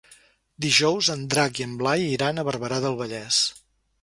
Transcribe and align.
Dijous 0.65 1.09
en 1.15 1.21
Drac 1.33 1.61
i 1.63 1.67
en 1.67 1.75
Blai 1.83 2.09
iran 2.15 2.45
a 2.45 2.47
Barberà 2.49 2.81
del 2.89 2.99
Vallès. 3.05 3.45